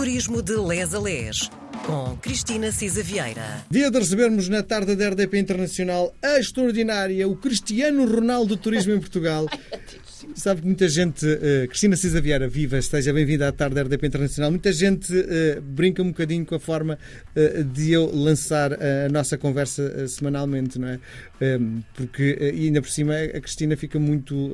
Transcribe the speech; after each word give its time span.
Turismo 0.00 0.40
de 0.40 0.56
Les 0.56 0.94
a 0.94 0.98
Les, 0.98 1.50
com 1.84 2.16
Cristina 2.22 2.72
Cisa 2.72 3.02
Vieira. 3.02 3.66
Dia 3.70 3.90
de 3.90 3.98
recebermos 3.98 4.48
na 4.48 4.62
tarde 4.62 4.96
da 4.96 5.10
RDP 5.10 5.34
Internacional 5.34 6.14
a 6.22 6.38
extraordinária, 6.38 7.28
o 7.28 7.36
Cristiano 7.36 8.06
Ronaldo 8.06 8.56
do 8.56 8.62
Turismo 8.62 8.94
em 8.94 8.98
Portugal. 8.98 9.44
Sabe 10.34 10.60
que 10.60 10.66
muita 10.66 10.88
gente, 10.88 11.24
uh, 11.24 11.68
Cristina 11.68 11.96
Cisa 11.96 12.20
Vieira, 12.20 12.46
viva, 12.46 12.76
esteja 12.76 13.12
bem-vinda 13.12 13.48
à 13.48 13.52
tarde 13.52 13.74
da 13.74 13.82
RDP 13.82 14.06
Internacional. 14.06 14.50
Muita 14.50 14.72
gente 14.72 15.12
uh, 15.14 15.60
brinca 15.62 16.02
um 16.02 16.08
bocadinho 16.08 16.44
com 16.44 16.54
a 16.54 16.60
forma 16.60 16.98
uh, 17.34 17.64
de 17.64 17.92
eu 17.92 18.10
lançar 18.12 18.72
a 18.72 19.08
nossa 19.10 19.38
conversa 19.38 20.06
semanalmente, 20.08 20.78
não 20.78 20.88
é? 20.88 21.00
Um, 21.40 21.82
porque, 21.94 22.52
e 22.54 22.66
ainda 22.66 22.82
por 22.82 22.90
cima, 22.90 23.14
a 23.14 23.40
Cristina 23.40 23.76
fica 23.76 23.98
muito 23.98 24.52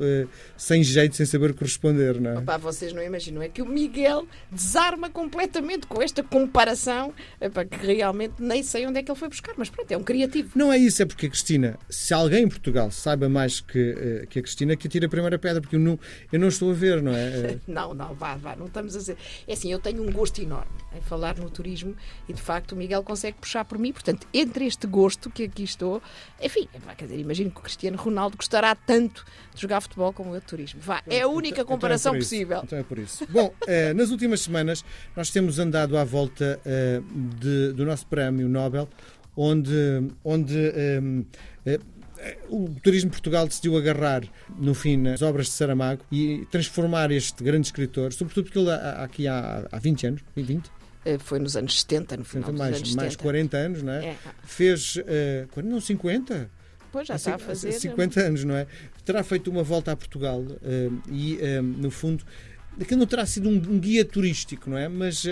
sem 0.55 0.83
jeito, 0.83 1.15
sem 1.15 1.25
saber 1.25 1.53
corresponder, 1.53 2.19
não 2.19 2.31
é? 2.31 2.37
Opa, 2.37 2.57
vocês 2.57 2.93
não 2.93 3.03
imaginam, 3.03 3.41
é 3.41 3.49
que 3.49 3.61
o 3.61 3.65
Miguel 3.65 4.25
desarma 4.49 5.09
completamente 5.09 5.85
com 5.85 6.01
esta 6.01 6.23
comparação, 6.23 7.13
epá, 7.41 7.65
que 7.65 7.85
realmente 7.85 8.35
nem 8.39 8.63
sei 8.63 8.87
onde 8.87 8.99
é 8.99 9.03
que 9.03 9.11
ele 9.11 9.19
foi 9.19 9.27
buscar, 9.27 9.53
mas 9.57 9.69
pronto, 9.69 9.91
é 9.91 9.97
um 9.97 10.03
criativo. 10.03 10.51
Não 10.55 10.71
é 10.71 10.77
isso, 10.77 11.01
é 11.01 11.05
porque 11.05 11.25
a 11.25 11.29
Cristina, 11.29 11.77
se 11.89 12.13
alguém 12.13 12.43
em 12.43 12.49
Portugal 12.49 12.89
saiba 12.89 13.27
mais 13.27 13.59
que, 13.59 14.25
que 14.29 14.39
a 14.39 14.41
Cristina, 14.41 14.75
que 14.77 14.87
atira 14.87 15.07
a 15.07 15.09
primeira 15.09 15.37
pedra 15.37 15.61
porque 15.67 15.75
eu 15.75 15.79
não, 15.79 15.99
eu 16.31 16.39
não 16.39 16.47
estou 16.47 16.71
a 16.71 16.73
ver, 16.73 17.01
não 17.03 17.11
é? 17.11 17.57
não, 17.67 17.93
não, 17.93 18.13
vá, 18.15 18.35
vá, 18.35 18.55
não 18.55 18.67
estamos 18.67 18.95
a 18.95 18.99
dizer. 18.99 19.17
É 19.47 19.53
assim, 19.53 19.71
eu 19.71 19.79
tenho 19.79 20.01
um 20.01 20.11
gosto 20.11 20.41
enorme 20.41 20.71
em 20.95 21.01
falar 21.01 21.37
no 21.37 21.49
turismo 21.49 21.95
e 22.27 22.33
de 22.33 22.41
facto 22.41 22.71
o 22.71 22.75
Miguel 22.75 23.03
consegue 23.03 23.37
puxar 23.37 23.65
por 23.65 23.77
mim. 23.77 23.91
Portanto, 23.91 24.25
entre 24.33 24.65
este 24.65 24.87
gosto 24.87 25.29
que 25.29 25.43
aqui 25.43 25.63
estou, 25.63 26.01
enfim, 26.41 26.67
quer 26.97 27.05
dizer, 27.05 27.19
imagino 27.19 27.51
que 27.51 27.59
o 27.59 27.61
Cristiano 27.63 27.97
Ronaldo 27.97 28.37
gostará 28.37 28.73
tanto 28.73 29.25
de 29.53 29.61
jogar 29.61 29.81
futebol 29.81 30.13
como 30.13 30.33
eu 30.33 30.39
de 30.39 30.45
turismo. 30.45 30.79
Vá, 30.81 31.03
é 31.05 31.15
a 31.15 31.17
então, 31.19 31.33
única 31.33 31.65
comparação 31.65 32.11
então 32.11 32.19
é 32.19 32.23
possível. 32.23 32.61
Então 32.63 32.79
é 32.79 32.83
por 32.83 32.97
isso. 32.97 33.27
Bom, 33.29 33.53
eh, 33.67 33.93
nas 33.93 34.09
últimas 34.09 34.41
semanas 34.41 34.85
nós 35.15 35.29
temos 35.29 35.59
andado 35.59 35.97
à 35.97 36.03
volta 36.03 36.59
eh, 36.65 37.01
de, 37.39 37.73
do 37.73 37.85
nosso 37.85 38.07
prémio 38.07 38.47
Nobel, 38.47 38.87
onde, 39.35 40.07
onde 40.23 40.57
eh, 40.57 41.79
o 42.49 42.69
Turismo 42.81 43.09
Portugal 43.09 43.47
decidiu 43.47 43.77
agarrar, 43.77 44.23
no 44.57 44.73
fim, 44.73 44.97
nas 44.97 45.21
obras 45.21 45.47
de 45.47 45.53
Saramago 45.53 46.03
e 46.11 46.47
transformar 46.51 47.11
este 47.11 47.43
grande 47.43 47.67
escritor, 47.67 48.13
sobretudo 48.13 48.45
porque 48.45 48.59
ele 48.59 48.71
aqui 48.71 49.27
há, 49.27 49.67
há 49.71 49.79
20 49.79 50.07
anos, 50.07 50.21
20? 50.35 50.77
Eh, 51.07 51.17
foi 51.17 51.39
nos 51.39 51.55
anos 51.55 51.79
70, 51.79 52.17
no 52.17 52.25
final 52.25 52.51
mais, 52.51 52.71
dos 52.71 52.81
anos 52.81 52.95
mais 52.95 53.15
40 53.15 53.57
anos, 53.57 53.81
não 53.81 53.93
é? 53.93 54.07
é. 54.07 54.15
Fez, 54.43 54.97
uh, 54.97 55.63
não, 55.63 55.79
50? 55.79 56.51
Pois 56.91 57.07
já 57.07 57.15
está 57.15 57.35
a 57.35 57.37
fazer. 57.37 57.71
50 57.71 58.19
anos, 58.19 58.43
não 58.43 58.55
é? 58.55 58.67
Terá 59.05 59.23
feito 59.23 59.49
uma 59.49 59.63
volta 59.63 59.93
a 59.93 59.95
Portugal 59.95 60.41
uh, 60.41 61.01
e, 61.09 61.35
uh, 61.35 61.63
no 61.63 61.89
fundo, 61.89 62.25
aquilo 62.79 62.99
não 62.99 63.07
terá 63.07 63.25
sido 63.25 63.47
um, 63.47 63.53
um 63.53 63.79
guia 63.79 64.03
turístico, 64.03 64.69
não 64.69 64.77
é? 64.77 64.89
Mas, 64.89 65.23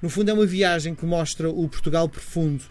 no 0.00 0.08
fundo, 0.08 0.30
é 0.30 0.34
uma 0.34 0.46
viagem 0.46 0.94
que 0.94 1.04
mostra 1.04 1.50
o 1.50 1.68
Portugal 1.68 2.08
profundo 2.08 2.64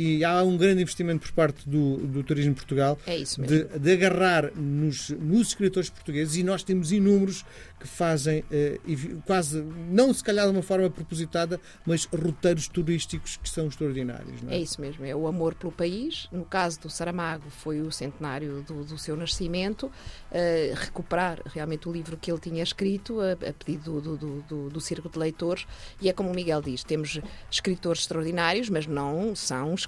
e 0.00 0.24
há 0.24 0.44
um 0.44 0.56
grande 0.56 0.80
investimento 0.80 1.26
por 1.26 1.32
parte 1.32 1.68
do, 1.68 1.96
do 1.96 2.22
Turismo 2.22 2.54
Portugal 2.54 2.96
é 3.04 3.16
de, 3.16 3.64
de, 3.64 3.92
agarrar 3.92 4.52
nos, 4.54 5.10
nos 5.10 5.48
escritores 5.48 5.90
portugueses 5.90 6.36
e 6.36 6.44
nós 6.44 6.62
temos 6.62 6.92
inúmeros 6.92 7.44
que 7.80 7.88
fazem 7.88 8.44
eh, 8.48 8.78
quase, 9.26 9.60
não 9.90 10.14
se 10.14 10.22
calhar 10.22 10.46
de 10.46 10.52
uma 10.52 10.62
forma 10.62 10.88
propositada, 10.88 11.60
mas 11.84 12.04
roteiros 12.04 12.68
turísticos 12.68 13.38
que 13.38 13.48
são 13.48 13.66
extraordinários. 13.66 14.40
É? 14.48 14.54
é? 14.54 14.58
isso 14.60 14.80
mesmo, 14.80 15.04
é 15.04 15.16
o 15.16 15.26
amor 15.26 15.56
pelo 15.56 15.72
país. 15.72 16.28
No 16.30 16.44
caso 16.44 16.80
do 16.80 16.90
Saramago, 16.90 17.50
foi 17.50 17.80
o 17.80 17.90
centenário 17.90 18.62
do, 18.62 18.84
do 18.84 18.98
seu 18.98 19.16
nascimento. 19.16 19.86
Uh, 20.30 20.74
recuperar 20.76 21.40
realmente 21.46 21.88
o 21.88 21.92
livro 21.92 22.16
que 22.16 22.30
ele 22.30 22.40
tinha 22.40 22.62
escrito, 22.62 23.20
a, 23.20 23.32
a 23.32 23.52
pedido 23.52 24.00
do, 24.00 24.16
do, 24.16 24.42
do, 24.42 24.70
do 24.70 24.80
Círculo 24.80 25.12
de 25.12 25.18
Leitores. 25.18 25.66
E 26.00 26.08
é 26.08 26.12
como 26.12 26.30
o 26.30 26.34
Miguel 26.34 26.60
diz: 26.60 26.84
temos 26.84 27.20
escritores 27.50 28.02
extraordinários, 28.02 28.68
mas 28.68 28.86
não 28.86 29.34
são 29.34 29.74
escritores 29.74 29.87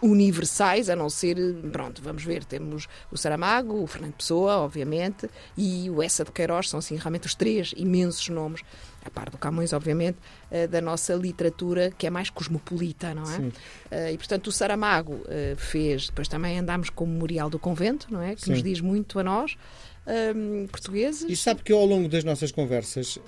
universais, 0.00 0.88
a 0.88 0.96
não 0.96 1.10
ser, 1.10 1.36
pronto, 1.72 2.00
vamos 2.02 2.24
ver, 2.24 2.44
temos 2.44 2.86
o 3.10 3.16
Saramago, 3.16 3.82
o 3.82 3.86
Fernando 3.86 4.14
Pessoa, 4.14 4.58
obviamente, 4.58 5.28
e 5.56 5.90
o 5.90 6.02
Essa 6.02 6.24
de 6.24 6.30
Queiroz, 6.30 6.68
são 6.68 6.78
assim 6.78 6.96
realmente 6.96 7.26
os 7.26 7.34
três 7.34 7.74
imensos 7.76 8.28
nomes, 8.28 8.62
a 9.04 9.10
par 9.10 9.30
do 9.30 9.36
Camões, 9.36 9.72
obviamente, 9.72 10.18
eh, 10.50 10.66
da 10.68 10.80
nossa 10.80 11.14
literatura 11.14 11.90
que 11.90 12.06
é 12.06 12.10
mais 12.10 12.30
cosmopolita, 12.30 13.12
não 13.14 13.24
é? 13.24 13.36
Sim. 13.36 13.52
Eh, 13.90 14.12
e 14.12 14.16
portanto 14.16 14.46
o 14.46 14.52
Saramago 14.52 15.20
eh, 15.26 15.54
fez, 15.56 16.06
depois 16.06 16.28
também 16.28 16.58
andámos 16.58 16.88
com 16.88 17.04
o 17.04 17.08
Memorial 17.08 17.50
do 17.50 17.58
Convento, 17.58 18.06
não 18.10 18.22
é? 18.22 18.36
Que 18.36 18.42
Sim. 18.42 18.52
nos 18.52 18.62
diz 18.62 18.80
muito 18.80 19.18
a 19.18 19.24
nós. 19.24 19.56
Um, 20.04 20.66
portugueses. 20.66 21.30
E 21.30 21.36
sabe 21.36 21.62
que 21.62 21.72
ao 21.72 21.86
longo 21.86 22.08
das 22.08 22.24
nossas 22.24 22.50
conversas 22.50 23.20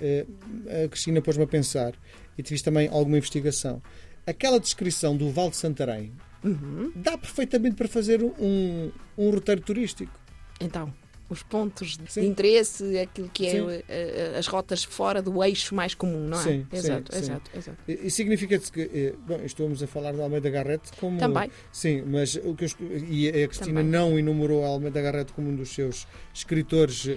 a 0.83 0.89
Cristina 0.89 1.21
pôs-me 1.21 1.45
a 1.45 1.47
pensar 1.47 1.93
e 2.37 2.43
fiz 2.43 2.61
também 2.61 2.89
alguma 2.89 3.15
investigação. 3.15 3.81
Aquela 4.27 4.59
descrição 4.59 5.15
do 5.15 5.29
Val 5.31 5.49
de 5.49 5.57
Santarém 5.57 6.11
uhum. 6.43 6.91
dá 6.95 7.17
perfeitamente 7.17 7.75
para 7.75 7.87
fazer 7.87 8.23
um, 8.23 8.91
um 9.17 9.29
roteiro 9.29 9.61
turístico. 9.61 10.11
Então, 10.59 10.93
os 11.29 11.41
pontos 11.41 11.97
Sim. 12.07 12.21
de 12.21 12.27
interesse, 12.27 12.97
aquilo 12.99 13.29
que 13.29 13.47
é 13.47 13.57
eh, 13.57 13.83
eh, 13.87 14.35
as 14.37 14.45
rotas 14.47 14.83
fora 14.83 15.21
do 15.21 15.43
eixo 15.43 15.73
mais 15.73 15.95
comum, 15.95 16.27
não 16.27 16.39
é? 16.39 16.43
Sim, 16.43 16.67
exato, 16.71 17.11
sim, 17.11 17.19
exato, 17.19 17.51
sim. 17.51 17.57
exato. 17.57 17.77
E, 17.87 18.11
significa 18.11 18.59
que, 18.59 18.81
eh, 18.81 19.13
bom, 19.27 19.39
estamos 19.43 19.81
a 19.81 19.87
falar 19.87 20.13
de 20.13 20.21
Almeida 20.21 20.49
Garrett 20.49 20.91
como... 20.99 21.17
Também. 21.17 21.49
Sim, 21.71 22.03
mas 22.05 22.35
o 22.35 22.53
que 22.53 22.65
eu, 22.65 22.69
e 23.09 23.27
a 23.27 23.47
Cristina 23.47 23.81
Também. 23.81 23.85
não 23.85 24.19
enumerou 24.19 24.63
Almeida 24.63 25.01
Garrett 25.01 25.33
como 25.33 25.49
um 25.49 25.55
dos 25.55 25.69
seus 25.69 26.07
escritores... 26.33 27.07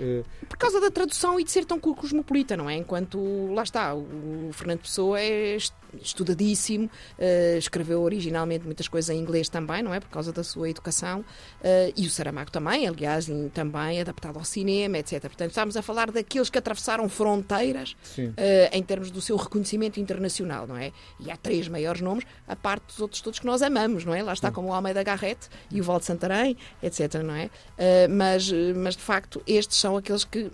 Por 0.48 0.56
causa 0.56 0.80
da 0.80 0.90
tradução 0.90 1.38
e 1.38 1.44
de 1.44 1.50
ser 1.50 1.66
tão 1.66 1.78
cosmopolita, 1.78 2.56
não 2.56 2.68
é? 2.68 2.76
Enquanto, 2.76 3.52
lá 3.52 3.62
está, 3.62 3.94
o 3.94 4.50
Fernando 4.52 4.80
Pessoa 4.80 5.20
é 5.20 5.56
estudadíssimo, 6.00 6.86
uh, 6.86 7.58
escreveu 7.58 8.02
originalmente 8.02 8.64
muitas 8.64 8.88
coisas 8.88 9.14
em 9.14 9.18
inglês 9.18 9.48
também, 9.48 9.82
não 9.82 9.92
é? 9.92 10.00
Por 10.00 10.08
causa 10.08 10.32
da 10.32 10.44
sua 10.44 10.70
educação. 10.70 11.20
Uh, 11.20 11.92
e 11.96 12.06
o 12.06 12.10
Saramago 12.10 12.50
também, 12.50 12.86
aliás, 12.86 13.28
também 13.52 14.00
adaptado 14.00 14.38
ao 14.38 14.44
cinema, 14.44 14.98
etc. 14.98 15.20
Portanto, 15.22 15.50
estamos 15.50 15.76
a 15.76 15.82
falar 15.82 16.10
daqueles 16.10 16.50
que 16.50 16.58
atravessaram 16.58 17.08
fronteiras 17.08 17.96
uh, 18.18 18.32
em 18.72 18.82
termos 18.82 19.10
do 19.10 19.20
seu 19.20 19.36
reconhecimento 19.36 19.98
internacional, 20.00 20.66
não 20.66 20.76
é? 20.76 20.92
E 21.20 21.30
há 21.30 21.36
três 21.36 21.68
maiores 21.68 22.00
nomes, 22.00 22.24
a 22.46 22.56
parte 22.56 22.86
dos 22.86 23.00
outros 23.00 23.20
todos 23.20 23.38
que 23.38 23.46
nós 23.46 23.62
amamos, 23.62 24.04
não 24.04 24.14
é? 24.14 24.22
Lá 24.22 24.32
está, 24.32 24.48
Sim. 24.48 24.54
como 24.54 24.68
o 24.68 24.72
Almeida 24.72 25.02
Garrett 25.02 25.48
e 25.70 25.80
o 25.80 25.84
Val 25.84 25.98
de 25.98 26.04
Santarém, 26.04 26.56
etc., 26.82 27.14
não 27.22 27.34
é? 27.34 27.50
mas, 28.08 28.50
mas, 28.76 28.96
de 28.96 29.02
facto, 29.02 29.42
estes 29.46 29.78
são 29.78 29.96
aqueles 29.96 30.24
que 30.24 30.50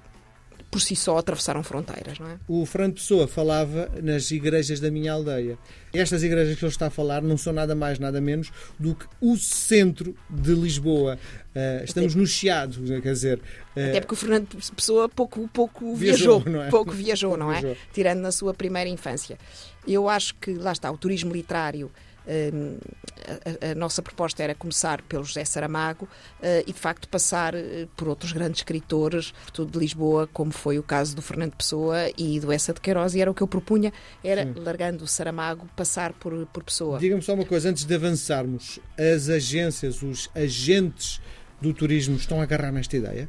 por 0.75 0.81
si 0.81 0.97
só 0.97 1.17
atravessaram 1.19 1.63
fronteiras, 1.63 2.19
não 2.19 2.27
é? 2.27 2.37
O 2.49 2.67
Fernando 2.67 2.95
Pessoa 2.95 3.29
falava 3.29 3.89
nas 4.03 4.33
igrejas 4.33 4.81
da 4.81 4.91
minha 4.91 5.13
aldeia. 5.13 5.57
Estas 5.93 6.25
igrejas 6.25 6.59
que 6.59 6.65
ele 6.65 6.73
está 6.73 6.89
a 6.89 6.91
falar 6.91 7.23
não 7.23 7.37
são 7.37 7.53
nada 7.53 7.77
mais, 7.77 8.01
nada 8.01 8.21
menos 8.21 8.51
do 8.77 8.93
que 8.97 9.07
o 9.21 9.37
centro 9.37 10.17
de 10.29 10.53
Lisboa. 10.53 11.17
Uh, 11.55 11.85
estamos 11.85 12.11
Até... 12.15 12.21
no 12.21 12.27
Chiado, 12.27 13.01
quer 13.01 13.13
dizer... 13.13 13.39
Uh... 13.77 13.91
Até 13.91 14.01
porque 14.01 14.15
o 14.15 14.17
Fernando 14.17 14.49
Pessoa 14.75 15.09
pouco, 15.09 15.49
pouco 15.53 15.95
viajou, 15.95 16.41
viajou 16.41 16.53
não 16.53 16.63
é? 16.65 16.71
pouco 16.71 16.91
viajou, 16.91 17.37
não 17.37 17.53
é? 17.53 17.61
Viajou. 17.61 17.77
Tirando 17.93 18.19
na 18.19 18.33
sua 18.33 18.53
primeira 18.53 18.91
infância. 18.91 19.39
Eu 19.87 20.09
acho 20.09 20.35
que, 20.35 20.55
lá 20.55 20.73
está, 20.73 20.91
o 20.91 20.99
turismo 20.99 21.33
literário 21.33 21.89
a, 22.27 23.71
a, 23.71 23.75
nossa 23.75 24.03
proposta 24.03 24.43
era 24.43 24.55
começar 24.55 25.03
pelo 25.03 25.25
José 25.25 25.45
Saramago 25.45 26.05
uh, 26.05 26.65
e, 26.67 26.73
de 26.73 26.79
facto, 26.79 27.09
passar 27.09 27.55
uh, 27.55 27.87
por 27.97 28.09
outros 28.09 28.33
grandes 28.33 28.61
escritores, 28.61 29.33
tudo 29.53 29.73
de 29.73 29.79
Lisboa, 29.79 30.29
como 30.33 30.51
foi 30.51 30.79
o 30.79 30.83
caso 30.83 31.15
do 31.15 31.23
Fernando 31.23 31.55
Pessoa 31.55 32.11
e 32.17 32.41
do 32.41 32.53
Essa 32.53 32.73
de 32.73 32.81
Queiroz, 32.81 33.15
e 33.15 33.21
era 33.21 33.31
o 33.31 33.35
que 33.35 33.43
eu 33.43 33.49
propunha, 33.49 33.93
era, 34.23 34.45
Sim. 34.45 34.55
largando 34.61 35.05
o 35.05 35.07
Saramago, 35.07 35.67
passar 35.77 36.13
por, 36.13 36.47
por 36.47 36.65
Pessoa. 36.65 36.99
Diga-me 36.99 37.23
só 37.23 37.35
uma 37.35 37.45
coisa, 37.45 37.69
antes 37.69 37.85
de 37.85 37.95
avançarmos, 37.95 38.79
as 38.99 39.29
agências, 39.29 40.03
os 40.03 40.31
agentes 40.35 41.21
do 41.61 41.73
turismo 41.73 42.17
estão 42.17 42.41
a 42.41 42.45
agarrar 42.45 42.73
nesta 42.73 42.97
ideia? 42.97 43.29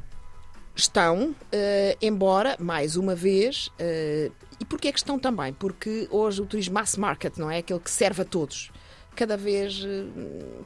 Estão, 0.74 1.30
uh, 1.30 1.96
embora, 2.02 2.56
mais 2.58 2.96
uma 2.96 3.14
vez, 3.14 3.70
e 4.60 4.64
porquê 4.64 4.88
é 4.88 4.92
que 4.92 4.98
estão 4.98 5.18
também? 5.18 5.52
Porque 5.54 6.06
hoje 6.10 6.42
o 6.42 6.46
turismo 6.46 6.74
mass 6.74 6.96
market, 6.96 7.38
não 7.38 7.50
é? 7.50 7.58
Aquele 7.58 7.80
que 7.80 7.90
serve 7.90 8.22
a 8.22 8.24
todos 8.24 8.70
cada 9.16 9.36
vez 9.36 9.82
eh, 9.84 10.04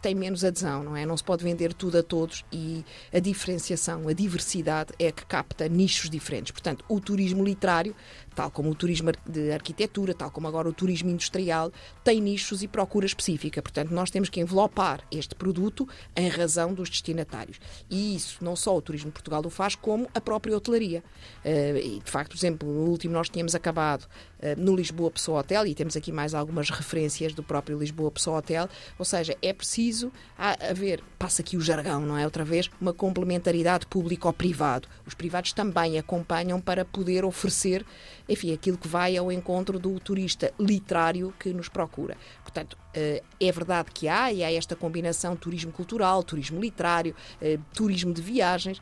tem 0.02 0.14
menos 0.14 0.44
adesão, 0.44 0.82
não 0.82 0.97
é? 0.97 1.06
Não 1.06 1.17
se 1.17 1.25
pode 1.25 1.43
vender 1.43 1.73
tudo 1.73 1.99
a 1.99 2.02
todos 2.02 2.44
e 2.52 2.85
a 3.12 3.20
diferenciação, 3.20 4.08
a 4.08 4.12
diversidade 4.12 4.93
é 4.99 5.11
que 5.12 5.25
capta 5.25 5.69
nichos 5.69 6.11
diferentes. 6.11 6.50
Portanto, 6.50 6.85
o 6.88 7.00
turismo 7.00 7.44
literário 7.44 7.94
tal 8.40 8.50
como 8.50 8.70
o 8.70 8.75
turismo 8.75 9.12
de 9.28 9.52
arquitetura, 9.52 10.14
tal 10.14 10.31
como 10.31 10.48
agora 10.48 10.66
o 10.66 10.72
turismo 10.72 11.10
industrial, 11.10 11.70
tem 12.02 12.22
nichos 12.22 12.62
e 12.62 12.69
procura 12.69 13.04
específica. 13.04 13.60
Portanto, 13.60 13.90
nós 13.90 14.10
temos 14.10 14.31
que 14.31 14.40
envelopar 14.40 15.02
este 15.12 15.34
produto 15.34 15.87
em 16.16 16.26
razão 16.26 16.72
dos 16.72 16.88
destinatários. 16.88 17.60
E 17.90 18.16
isso 18.16 18.42
não 18.42 18.56
só 18.56 18.75
o 18.75 18.81
Turismo 18.81 19.12
Portugal 19.12 19.42
o 19.44 19.50
faz, 19.50 19.75
como 19.75 20.08
a 20.14 20.20
própria 20.22 20.56
hotelaria. 20.56 21.04
Uh, 21.44 21.76
e, 21.76 22.00
de 22.02 22.10
facto, 22.10 22.31
por 22.31 22.38
exemplo, 22.38 22.66
no 22.66 22.88
último 22.88 23.12
nós 23.12 23.28
tínhamos 23.28 23.54
acabado 23.54 24.04
uh, 24.04 24.58
no 24.58 24.75
Lisboa 24.75 25.10
Pessoa 25.10 25.40
Hotel, 25.40 25.66
e 25.66 25.75
temos 25.75 25.94
aqui 25.94 26.10
mais 26.10 26.32
algumas 26.32 26.70
referências 26.70 27.34
do 27.34 27.42
próprio 27.42 27.78
Lisboa 27.78 28.10
Pessoa 28.10 28.38
Hotel, 28.38 28.70
ou 28.98 29.04
seja, 29.04 29.37
é 29.42 29.52
preciso 29.52 30.10
haver, 30.38 31.04
passa 31.19 31.42
aqui 31.42 31.58
o 31.58 31.60
jargão, 31.60 32.00
não 32.00 32.16
é? 32.16 32.25
Outra 32.25 32.42
vez, 32.44 32.70
uma 32.81 32.94
complementaridade 32.94 33.87
público-privado. 33.87 34.88
Os 35.06 35.12
privados 35.12 35.52
também 35.52 35.98
acompanham 35.98 36.58
para 36.58 36.87
poder 36.87 37.22
oferecer 37.22 37.84
enfim, 38.31 38.53
aquilo 38.53 38.79
que 38.79 38.87
vai 38.87 39.17
ao 39.17 39.31
encontro 39.32 39.79
do 39.79 39.99
turista 39.99 40.55
literário 40.59 41.35
que 41.38 41.53
nos 41.53 41.69
procura. 41.69 42.17
Portanto, 42.43 42.79
é 42.94 43.53
verdade 43.53 43.91
que 43.93 44.09
há, 44.09 44.32
e 44.32 44.43
há 44.43 44.53
esta 44.53 44.75
combinação 44.75 45.37
turismo 45.37 45.73
cultural, 45.73 46.23
turismo 46.23 46.61
literário, 46.61 47.15
turismo 47.75 48.15
de 48.15 48.23
viagens, 48.23 48.81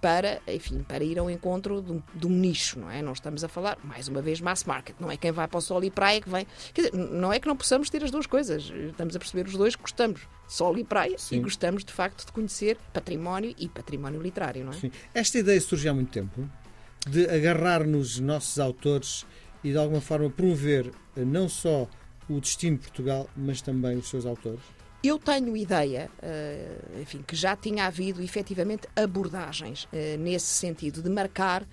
para, 0.00 0.40
enfim, 0.48 0.82
para 0.82 1.04
ir 1.04 1.18
ao 1.18 1.30
encontro 1.30 1.82
de 1.82 1.92
um, 1.92 2.02
de 2.14 2.26
um 2.26 2.30
nicho, 2.30 2.78
não 2.78 2.90
é? 2.90 3.02
Não 3.02 3.12
estamos 3.12 3.44
a 3.44 3.48
falar, 3.48 3.78
mais 3.84 4.08
uma 4.08 4.22
vez, 4.22 4.40
mass 4.40 4.64
market, 4.64 4.96
não 4.98 5.10
é 5.10 5.16
quem 5.16 5.30
vai 5.30 5.46
para 5.46 5.58
o 5.58 5.60
sol 5.60 5.84
e 5.84 5.90
praia 5.90 6.20
que 6.20 6.28
vem. 6.28 6.46
Quer 6.72 6.90
dizer, 6.90 6.96
não 6.96 7.32
é 7.32 7.38
que 7.38 7.46
não 7.46 7.56
possamos 7.56 7.90
ter 7.90 8.02
as 8.02 8.10
duas 8.10 8.26
coisas, 8.26 8.70
estamos 8.70 9.14
a 9.14 9.18
perceber 9.18 9.46
os 9.46 9.56
dois 9.56 9.76
que 9.76 9.82
gostamos, 9.82 10.22
sol 10.48 10.76
e 10.78 10.84
praia, 10.84 11.18
Sim. 11.18 11.36
e 11.36 11.40
gostamos 11.40 11.84
de 11.84 11.92
facto 11.92 12.24
de 12.26 12.32
conhecer 12.32 12.78
património 12.92 13.54
e 13.58 13.68
património 13.68 14.20
literário, 14.20 14.64
não 14.64 14.72
é? 14.72 14.76
Sim. 14.76 14.90
Esta 15.14 15.38
ideia 15.38 15.60
surgiu 15.60 15.92
há 15.92 15.94
muito 15.94 16.10
tempo, 16.10 16.48
de 17.08 17.28
agarrar 17.28 17.86
nos 17.86 18.18
nossos 18.18 18.58
autores 18.58 19.26
e 19.64 19.72
de 19.72 19.78
alguma 19.78 20.00
forma 20.00 20.30
promover 20.30 20.90
eh, 21.16 21.24
não 21.24 21.48
só 21.48 21.88
o 22.28 22.40
destino 22.40 22.76
de 22.76 22.82
Portugal, 22.82 23.28
mas 23.36 23.60
também 23.60 23.96
os 23.96 24.08
seus 24.08 24.24
autores? 24.24 24.60
Eu 25.02 25.18
tenho 25.18 25.56
ideia, 25.56 26.10
uh, 26.22 27.00
enfim, 27.00 27.24
que 27.26 27.34
já 27.34 27.56
tinha 27.56 27.86
havido 27.86 28.22
efetivamente 28.22 28.86
abordagens 28.94 29.84
uh, 29.84 30.18
nesse 30.18 30.46
sentido, 30.46 31.02
de 31.02 31.08
marcar 31.08 31.66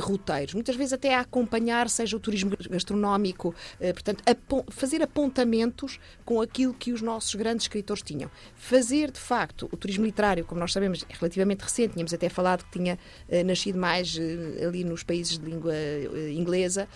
roteiros, 0.00 0.54
muitas 0.54 0.76
vezes 0.76 0.92
até 0.92 1.14
a 1.14 1.20
acompanhar, 1.20 1.88
seja 1.88 2.16
o 2.16 2.20
turismo 2.20 2.52
gastronómico, 2.70 3.54
portanto, 3.78 4.22
fazer 4.70 5.02
apontamentos 5.02 5.98
com 6.24 6.40
aquilo 6.40 6.74
que 6.74 6.92
os 6.92 7.02
nossos 7.02 7.34
grandes 7.34 7.64
escritores 7.64 8.02
tinham. 8.02 8.30
Fazer, 8.54 9.10
de 9.10 9.20
facto, 9.20 9.68
o 9.72 9.76
turismo 9.76 10.04
literário, 10.04 10.44
como 10.44 10.60
nós 10.60 10.72
sabemos, 10.72 11.04
é 11.08 11.14
relativamente 11.14 11.62
recente, 11.62 11.94
tínhamos 11.94 12.14
até 12.14 12.28
falado 12.28 12.64
que 12.64 12.70
tinha 12.72 12.98
nascido 13.44 13.78
mais 13.78 14.18
ali 14.66 14.84
nos 14.84 15.02
países 15.02 15.38
de 15.38 15.44
língua 15.44 15.74
inglesa, 16.32 16.88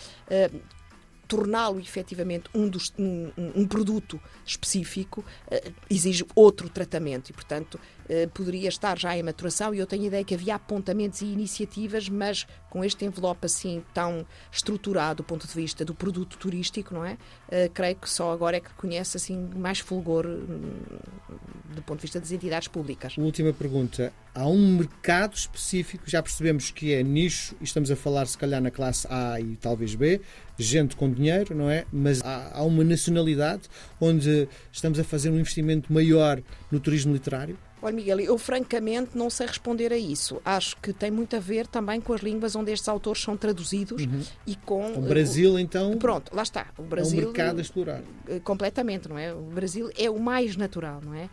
torná-lo 1.26 1.78
efetivamente 1.80 2.48
um, 2.54 2.68
dos, 2.68 2.92
um, 2.98 3.30
um, 3.36 3.66
produto 3.66 4.20
específico 4.44 5.24
uh, 5.46 5.72
exige 5.90 6.24
outro 6.34 6.68
tratamento 6.68 7.30
e, 7.30 7.32
portanto, 7.32 7.74
uh, 7.74 8.28
poderia 8.30 8.68
estar 8.68 8.98
já 8.98 9.16
em 9.16 9.22
maturação 9.22 9.74
e 9.74 9.78
eu 9.78 9.86
tenho 9.86 10.04
a 10.04 10.06
ideia 10.06 10.24
que 10.24 10.34
havia 10.34 10.54
apontamentos 10.54 11.22
e 11.22 11.26
iniciativas, 11.26 12.08
mas 12.08 12.46
com 12.70 12.84
este 12.84 13.04
envelope 13.04 13.46
assim 13.46 13.82
tão 13.92 14.26
estruturado 14.50 15.16
do 15.16 15.24
ponto 15.24 15.46
de 15.46 15.54
vista 15.54 15.84
do 15.84 15.94
produto 15.94 16.36
turístico, 16.36 16.94
não 16.94 17.04
é? 17.04 17.14
Uh, 17.48 17.70
creio 17.72 17.96
que 17.96 18.08
só 18.08 18.32
agora 18.32 18.56
é 18.56 18.60
que 18.60 18.72
conhece 18.74 19.16
assim 19.16 19.48
mais 19.56 19.78
fulgor 19.78 20.26
do 20.26 21.82
ponto 21.82 21.98
de 21.98 22.02
vista 22.02 22.20
das 22.20 22.32
entidades 22.32 22.68
públicas. 22.68 23.16
Última 23.18 23.52
pergunta. 23.52 24.12
Há 24.34 24.46
um 24.46 24.76
mercado 24.76 25.34
específico, 25.34 26.04
já 26.06 26.22
percebemos 26.22 26.70
que 26.70 26.92
é 26.92 27.02
nicho, 27.02 27.54
e 27.60 27.64
estamos 27.64 27.90
a 27.90 27.96
falar 27.96 28.26
se 28.26 28.36
calhar 28.36 28.60
na 28.60 28.70
classe 28.70 29.06
A 29.10 29.40
e 29.40 29.56
talvez 29.56 29.94
B, 29.94 30.20
gente 30.58 30.96
com 30.96 31.10
dinheiro, 31.10 31.54
não 31.54 31.70
é? 31.70 31.84
Mas 31.92 32.22
há, 32.22 32.58
há 32.58 32.62
uma 32.62 32.84
nacionalidade 32.84 33.62
onde 34.00 34.48
estamos 34.72 34.98
a 34.98 35.04
fazer 35.04 35.30
um 35.30 35.38
investimento 35.38 35.92
maior 35.92 36.40
no 36.70 36.80
turismo 36.80 37.12
literário? 37.12 37.58
Olha, 37.82 37.94
Miguel, 37.94 38.20
eu 38.20 38.38
francamente 38.38 39.10
não 39.14 39.28
sei 39.28 39.46
responder 39.46 39.92
a 39.92 39.98
isso. 39.98 40.40
Acho 40.44 40.76
que 40.78 40.94
tem 40.94 41.10
muito 41.10 41.36
a 41.36 41.38
ver 41.38 41.66
também 41.66 42.00
com 42.00 42.14
as 42.14 42.22
línguas 42.22 42.56
onde 42.56 42.72
estes 42.72 42.88
autores 42.88 43.22
são 43.22 43.36
traduzidos 43.36 44.02
uhum. 44.02 44.22
e 44.46 44.56
com. 44.56 44.94
O 44.94 45.02
Brasil, 45.02 45.58
então. 45.58 45.96
Pronto, 45.98 46.34
lá 46.34 46.42
está. 46.42 46.68
O 46.78 46.82
Brasil. 46.82 47.20
É 47.20 47.22
um 47.22 47.26
mercado 47.26 47.58
a 47.58 47.60
explorar. 47.60 48.02
Eh, 48.28 48.40
completamente, 48.40 49.08
não 49.08 49.18
é? 49.18 49.32
O 49.34 49.42
Brasil 49.42 49.90
é 49.96 50.08
o 50.08 50.18
mais 50.18 50.56
natural, 50.56 51.02
não 51.04 51.14
é? 51.14 51.24
Uh, 51.24 51.28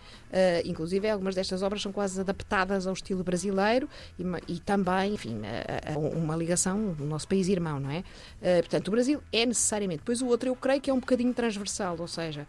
inclusive, 0.66 1.10
algumas 1.10 1.34
destas 1.34 1.62
obras 1.62 1.82
são 1.82 1.94
quase 1.94 2.20
adaptadas 2.20 2.88
ao 2.88 2.94
estilo 2.94 3.24
brasileiro 3.24 3.88
e, 4.20 4.24
e 4.54 4.60
também, 4.60 5.14
enfim, 5.14 5.40
a, 5.46 5.94
a 5.94 5.98
uma 5.98 6.36
ligação 6.36 6.78
no 6.78 7.06
nosso 7.06 7.28
país 7.28 7.48
irmão, 7.48 7.80
não 7.80 7.90
é? 7.90 8.00
Uh, 8.42 8.60
portanto, 8.60 8.90
o 8.90 8.92
Brasil 8.92 9.22
é 9.32 9.46
necessariamente. 9.46 10.00
Depois 10.00 10.22
o 10.22 10.28
outro 10.28 10.50
eu 10.50 10.56
creio 10.56 10.82
que 10.82 10.90
é 10.90 10.94
um 10.94 11.00
bocadinho 11.00 11.34
transversal, 11.34 11.96
ou 12.00 12.08
seja, 12.08 12.46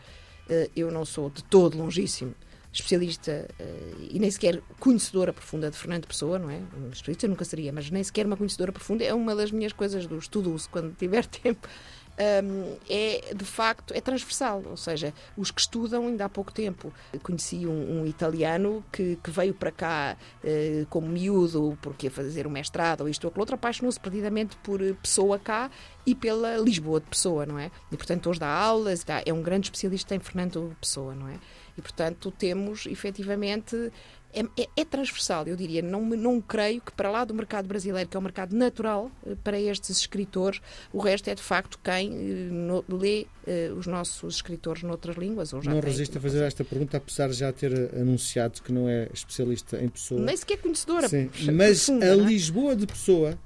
eu 0.76 0.91
não 0.91 1.06
sou 1.06 1.31
de 1.31 1.43
todo 1.44 1.79
longíssimo 1.79 2.35
especialista 2.75 3.49
uh, 3.61 4.06
e 4.11 4.19
nem 4.19 4.31
sequer 4.31 4.61
conhecedora 4.81 5.32
profunda 5.32 5.71
de 5.71 5.76
Fernando 5.76 6.06
Pessoa, 6.06 6.38
não 6.38 6.50
é? 6.50 6.61
especialista 6.93 7.29
nunca 7.29 7.44
seria, 7.44 7.73
mas 7.73 7.91
nem 7.91 8.03
sequer 8.03 8.26
uma 8.26 8.37
conhecedora 8.37 8.73
profunda. 8.73 9.05
É 9.05 9.15
uma 9.15 9.35
das 9.35 9.50
minhas 9.50 9.73
coisas 9.73 10.06
do 10.06 10.19
estudo, 10.19 10.56
quando 10.71 10.94
tiver 10.97 11.25
tempo. 11.26 11.69
Um, 12.17 12.77
é 12.89 13.35
de 13.35 13.45
facto 13.45 13.93
é 13.93 14.01
transversal, 14.01 14.63
ou 14.67 14.77
seja, 14.77 15.13
os 15.37 15.51
que 15.51 15.61
estudam 15.61 16.07
ainda 16.07 16.27
há 16.27 16.29
pouco 16.29 16.53
tempo 16.53 16.93
conheci 17.25 17.67
um, 17.67 18.03
um 18.03 18.07
italiano 18.07 18.85
que, 18.93 19.17
que, 19.17 19.33
veio 19.33 19.53
para 19.53 19.73
cá 19.73 20.17
uh, 20.45 20.87
como 20.87 21.09
miúdo 21.09 21.77
porque 21.83 22.07
ia 22.07 22.11
fazer 22.13 22.47
um 22.47 22.51
mestrado 22.51 23.01
ou 23.01 23.09
isto 23.09 23.25
ou 23.25 23.31
aquilo 23.31 23.43
outro, 23.43 23.57
apaixonou-se 23.57 23.99
perdidamente 23.99 24.57
por 24.59 24.81
Pessoa 25.03 25.41
cá 25.41 25.69
e 26.07 26.15
pela 26.15 26.57
Lisboa 26.57 27.01
de 27.01 27.07
Pessoa, 27.07 27.45
não 27.45 27.59
é? 27.59 27.69
E 27.91 27.97
portanto 27.97 28.31
hoje 28.31 28.39
dá 28.39 28.49
aulas, 28.49 29.05
é 29.27 29.33
um 29.33 29.43
grande 29.43 29.67
especialista 29.67 30.15
em 30.15 30.21
Fernando 30.21 30.77
Pessoa, 30.81 31.17
não 31.17 31.27
é? 31.29 31.35
E, 31.77 31.83
portanto, 31.83 32.31
temos 32.31 32.87
efetivamente. 32.87 33.93
É, 34.35 34.63
é, 34.63 34.69
é, 34.77 34.85
transversal, 34.85 35.47
eu 35.47 35.55
diria. 35.55 35.81
Não, 35.81 36.05
não 36.05 36.41
creio 36.41 36.81
que, 36.81 36.91
para 36.91 37.09
lá 37.09 37.25
do 37.25 37.33
mercado 37.33 37.67
brasileiro, 37.67 38.09
que 38.09 38.17
é 38.17 38.21
um 38.21 38.23
mercado 38.23 38.55
natural 38.55 39.11
eh, 39.25 39.37
para 39.45 39.61
estes 39.61 39.99
escritores, 39.99 40.61
o 40.93 40.99
resto 40.99 41.29
é 41.29 41.35
de 41.35 41.43
facto 41.43 41.79
quem 41.83 42.13
eh, 42.13 42.49
no, 42.51 42.85
lê 42.89 43.27
uh, 43.47 43.75
os 43.75 43.87
nossos 43.87 44.37
escritores 44.37 44.83
noutras 44.83 45.17
línguas. 45.17 45.53
Ou 45.53 45.63
já 45.63 45.71
não 45.71 45.81
resisto 45.81 46.19
a 46.19 46.21
fazer 46.21 46.43
esta 46.43 46.65
pergunta, 46.65 46.97
apesar 46.97 47.29
de 47.29 47.35
já 47.35 47.53
ter 47.53 47.73
anunciado 47.95 48.61
que 48.61 48.73
não 48.73 48.89
é 48.89 49.09
especialista 49.15 49.81
em 49.81 49.89
pessoa. 49.89 50.21
Nem 50.21 50.37
sequer 50.37 50.59
conhecedora. 50.59 51.09
Sim, 51.09 51.31
mas 51.53 51.87
profunda, 51.87 52.07
a 52.07 52.09
é? 52.09 52.17
Lisboa 52.17 52.75
de 52.75 52.87
pessoa, 52.87 53.39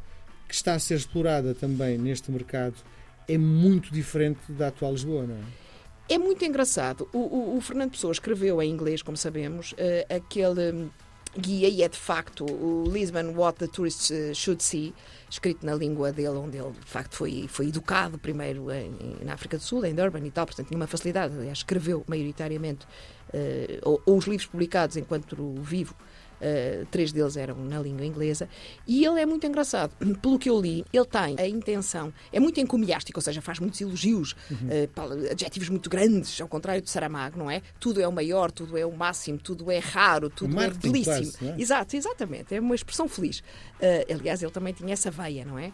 que 0.48 0.54
está 0.54 0.72
a 0.72 0.78
ser 0.78 0.94
explorada 0.94 1.54
também 1.54 1.98
neste 1.98 2.32
mercado, 2.32 2.76
é 3.28 3.36
muito 3.36 3.92
diferente 3.92 4.40
da 4.48 4.68
atual 4.68 4.92
Lisboa, 4.92 5.26
não 5.26 5.34
é? 5.34 5.67
É 6.08 6.16
muito 6.16 6.44
engraçado. 6.44 7.08
O, 7.12 7.18
o, 7.18 7.56
o 7.56 7.60
Fernando 7.60 7.90
Pessoa 7.90 8.12
escreveu 8.12 8.62
em 8.62 8.70
inglês, 8.70 9.02
como 9.02 9.16
sabemos, 9.16 9.72
uh, 9.72 10.14
aquele 10.14 10.72
hum, 10.72 10.90
guia, 11.36 11.68
e 11.68 11.82
é 11.82 11.88
de 11.88 11.98
facto 11.98 12.44
o 12.44 12.84
Lisbon 12.90 13.34
What 13.36 13.58
the 13.58 13.66
Tourists 13.66 14.10
eh, 14.10 14.32
Should 14.32 14.62
See, 14.62 14.94
escrito 15.28 15.64
na 15.64 15.74
língua 15.74 16.10
dele, 16.12 16.36
onde 16.36 16.56
ele 16.56 16.70
de 16.70 16.86
facto 16.86 17.14
foi, 17.14 17.46
foi 17.48 17.68
educado 17.68 18.18
primeiro 18.18 18.72
em, 18.72 19.18
na 19.22 19.34
África 19.34 19.58
do 19.58 19.62
Sul, 19.62 19.84
em 19.84 19.94
Durban 19.94 20.24
e 20.26 20.30
tal, 20.30 20.46
portanto 20.46 20.68
tinha 20.68 20.78
uma 20.78 20.86
facilidade, 20.86 21.34
aliás, 21.36 21.58
escreveu 21.58 22.02
maioritariamente, 22.06 22.86
uh, 23.28 23.78
ou, 23.82 24.02
ou, 24.06 24.16
os 24.16 24.26
livros 24.26 24.46
publicados 24.46 24.96
enquanto 24.96 25.54
vivo 25.60 25.94
Uh, 26.40 26.86
três 26.86 27.12
deles 27.12 27.36
eram 27.36 27.56
na 27.56 27.80
língua 27.80 28.04
inglesa, 28.04 28.48
e 28.86 29.04
ele 29.04 29.20
é 29.20 29.26
muito 29.26 29.46
engraçado. 29.46 29.92
Pelo 30.22 30.38
que 30.38 30.48
eu 30.48 30.60
li, 30.60 30.84
ele 30.92 31.04
tem 31.04 31.36
a 31.38 31.46
intenção, 31.46 32.12
é 32.32 32.38
muito 32.38 32.60
encomiástico, 32.60 33.18
ou 33.18 33.22
seja, 33.22 33.40
faz 33.40 33.58
muitos 33.58 33.80
elogios, 33.80 34.34
uhum. 34.50 34.68
uh, 34.68 35.30
adjetivos 35.30 35.68
muito 35.68 35.90
grandes, 35.90 36.40
ao 36.40 36.48
contrário 36.48 36.80
de 36.80 36.90
Saramago, 36.90 37.38
não 37.38 37.50
é? 37.50 37.62
Tudo 37.80 38.00
é 38.00 38.06
o 38.06 38.12
maior, 38.12 38.50
tudo 38.50 38.76
é 38.76 38.86
o 38.86 38.92
máximo, 38.92 39.38
tudo 39.38 39.70
é 39.70 39.78
raro, 39.78 40.30
tudo 40.30 40.60
é 40.60 40.70
belíssimo. 40.70 41.32
Quase, 41.32 41.48
é? 41.48 41.54
Exato, 41.58 41.96
exatamente, 41.96 42.54
é 42.54 42.60
uma 42.60 42.74
expressão 42.74 43.08
feliz. 43.08 43.40
Uh, 43.40 44.14
aliás, 44.14 44.42
ele 44.42 44.52
também 44.52 44.72
tinha 44.72 44.92
essa 44.92 45.10
veia, 45.10 45.44
não 45.44 45.58
é? 45.58 45.72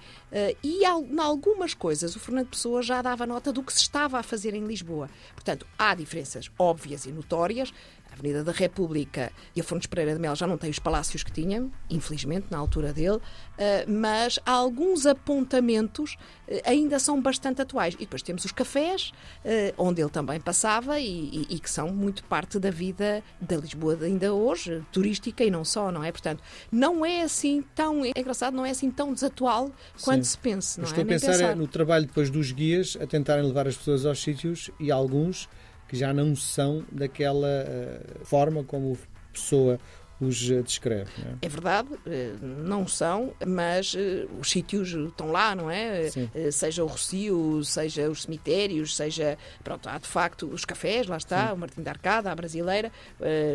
e 0.62 0.84
em 0.84 1.20
algumas 1.20 1.74
coisas, 1.74 2.16
o 2.16 2.20
Fernando 2.20 2.48
Pessoa 2.48 2.82
já 2.82 3.00
dava 3.00 3.26
nota 3.26 3.52
do 3.52 3.62
que 3.62 3.72
se 3.72 3.80
estava 3.80 4.18
a 4.18 4.22
fazer 4.22 4.54
em 4.54 4.64
Lisboa. 4.64 5.08
Portanto, 5.34 5.66
há 5.78 5.94
diferenças 5.94 6.50
óbvias 6.58 7.06
e 7.06 7.12
notórias, 7.12 7.72
a 8.14 8.18
Avenida 8.18 8.44
da 8.44 8.52
República 8.52 9.32
e 9.54 9.60
a 9.60 9.64
Fontes 9.64 9.86
Pereira 9.86 10.14
de 10.14 10.20
Mel 10.20 10.34
já 10.36 10.46
não 10.46 10.56
tem 10.56 10.70
os 10.70 10.78
palácios 10.78 11.22
que 11.22 11.32
tinham, 11.32 11.70
infelizmente, 11.90 12.46
na 12.50 12.58
altura 12.58 12.92
dele, 12.92 13.18
eh, 13.58 13.84
mas 13.86 14.38
alguns 14.46 15.04
apontamentos 15.04 16.16
eh, 16.46 16.62
ainda 16.64 16.98
são 16.98 17.20
bastante 17.20 17.60
atuais. 17.60 17.94
E 17.94 17.98
depois 17.98 18.22
temos 18.22 18.44
os 18.44 18.52
cafés, 18.52 19.12
eh, 19.44 19.74
onde 19.76 20.00
ele 20.00 20.10
também 20.10 20.40
passava 20.40 20.98
e, 21.00 21.46
e, 21.50 21.58
que 21.58 21.70
são 21.70 21.88
muito 21.88 22.22
parte 22.24 22.58
da 22.58 22.70
vida 22.70 23.22
da 23.40 23.56
Lisboa 23.56 23.98
ainda 24.00 24.32
hoje, 24.32 24.82
turística 24.92 25.42
e 25.42 25.50
não 25.50 25.64
só, 25.64 25.90
não 25.90 26.04
é? 26.04 26.12
Portanto, 26.12 26.42
não 26.70 27.04
é 27.04 27.22
assim 27.22 27.64
tão, 27.74 28.04
é 28.04 28.12
engraçado, 28.16 28.54
não 28.54 28.64
é 28.64 28.70
assim 28.70 28.90
tão 28.90 29.12
desatual 29.12 29.70
quanto 30.02 30.24
Sim. 30.24 30.30
se 30.30 30.38
pensa. 30.38 30.80
Não 30.80 30.88
Estou 30.88 31.02
é? 31.02 31.04
a 31.04 31.08
pensar, 31.08 31.32
pensar 31.32 31.56
no 31.56 31.66
trabalho 31.66 32.06
depois 32.06 32.30
dos 32.30 32.52
guias 32.52 32.96
a 33.00 33.06
tentarem 33.06 33.44
levar 33.44 33.66
as 33.66 33.76
pessoas 33.76 34.06
aos 34.06 34.22
sítios 34.22 34.70
e 34.78 34.90
alguns 34.90 35.48
que 35.88 35.96
já 35.96 36.12
não 36.12 36.34
são 36.34 36.84
daquela 36.90 37.64
uh, 37.64 38.24
forma 38.24 38.64
como 38.64 38.98
pessoa 39.32 39.78
os 40.20 40.48
eh, 40.48 40.62
descreve. 40.62 41.10
É? 41.42 41.46
é? 41.46 41.48
verdade, 41.48 41.88
eh, 42.06 42.34
não 42.40 42.86
são, 42.86 43.34
mas 43.44 43.96
os 44.40 44.48
sítios 44.48 44.90
estão 44.90 45.32
lá, 45.32 45.56
não 45.56 45.68
é? 45.68 46.08
Sim. 46.08 46.30
Seja 46.52 46.84
o 46.84 46.86
Rocio, 46.86 47.64
seja 47.64 48.08
os 48.08 48.22
cemitérios, 48.22 48.94
seja, 48.94 49.36
pronto, 49.64 49.88
há 49.88 49.98
de 49.98 50.06
facto 50.06 50.46
os 50.46 50.64
cafés, 50.64 51.08
lá 51.08 51.16
está, 51.16 51.48
Sim. 51.48 51.54
o 51.54 51.56
Martim 51.58 51.82
da 51.82 51.90
Arcada, 51.90 52.30
a 52.30 52.34
Brasileira, 52.34 52.92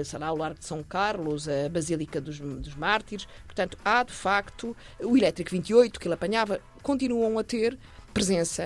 sei 0.03 0.19
lá, 0.19 0.31
o 0.33 0.37
Largo 0.37 0.59
de 0.59 0.65
São 0.65 0.83
Carlos, 0.83 1.47
a 1.47 1.69
Basílica 1.69 2.19
dos, 2.19 2.39
dos 2.39 2.75
Mártires, 2.75 3.25
portanto, 3.45 3.77
há 3.83 4.03
de 4.03 4.13
facto 4.13 4.75
o 4.99 5.17
Elétrico 5.17 5.51
28 5.51 5.97
que 5.97 6.07
ele 6.07 6.13
apanhava, 6.13 6.59
continuam 6.83 7.39
a 7.39 7.43
ter 7.43 7.79
presença 8.13 8.63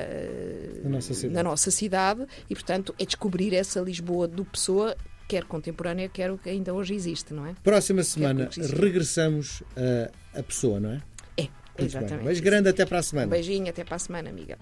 na 0.84 0.90
nossa, 0.90 1.30
na 1.30 1.44
nossa 1.44 1.72
cidade 1.72 2.26
e, 2.50 2.54
portanto, 2.54 2.94
é 3.00 3.06
descobrir 3.06 3.54
essa 3.54 3.80
Lisboa 3.80 4.28
do 4.28 4.46
Pessoa 4.46 4.96
quer 5.28 5.46
contemporânea, 5.46 6.10
quer 6.10 6.32
o 6.32 6.38
que 6.38 6.50
ainda 6.50 6.74
hoje 6.74 6.94
existe, 6.94 7.34
não 7.34 7.48
é? 7.48 7.56
Próxima 7.64 8.04
semana 8.04 8.50
regressamos 8.76 9.64
a, 9.76 10.40
a 10.40 10.44
Pessoa, 10.44 10.80
não 10.80 10.92
é? 10.92 11.02
É, 11.38 11.42
Muito 11.42 11.54
bem. 11.78 11.86
Exatamente. 11.86 12.26
Mas 12.26 12.40
grande 12.40 12.70
até 12.70 12.86
para 12.86 13.00
a 13.00 13.04
semana. 13.04 13.28
Um 13.28 13.30
beijinho, 13.32 13.70
até 13.70 13.84
para 13.84 13.96
a 13.96 14.00
semana, 14.00 14.30
amiga. 14.30 14.58